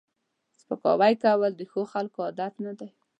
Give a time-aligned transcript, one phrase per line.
[0.61, 2.89] سپکاوی کول د ښو خلکو عادت نه دی